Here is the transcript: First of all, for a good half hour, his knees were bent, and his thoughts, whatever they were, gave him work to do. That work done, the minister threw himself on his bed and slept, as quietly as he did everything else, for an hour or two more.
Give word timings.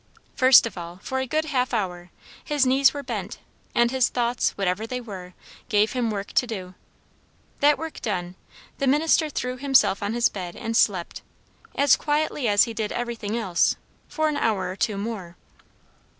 First 0.35 0.65
of 0.65 0.79
all, 0.79 0.99
for 1.03 1.19
a 1.19 1.27
good 1.27 1.45
half 1.45 1.75
hour, 1.75 2.09
his 2.43 2.65
knees 2.65 2.91
were 2.91 3.03
bent, 3.03 3.37
and 3.75 3.91
his 3.91 4.09
thoughts, 4.09 4.49
whatever 4.57 4.87
they 4.87 4.99
were, 4.99 5.35
gave 5.69 5.91
him 5.91 6.09
work 6.09 6.33
to 6.33 6.47
do. 6.47 6.73
That 7.59 7.77
work 7.77 8.01
done, 8.01 8.33
the 8.79 8.87
minister 8.87 9.29
threw 9.29 9.57
himself 9.57 10.01
on 10.01 10.15
his 10.15 10.27
bed 10.27 10.55
and 10.55 10.75
slept, 10.75 11.21
as 11.75 11.95
quietly 11.95 12.47
as 12.47 12.63
he 12.63 12.73
did 12.73 12.91
everything 12.91 13.37
else, 13.37 13.75
for 14.07 14.27
an 14.27 14.37
hour 14.37 14.71
or 14.71 14.75
two 14.75 14.97
more. 14.97 15.37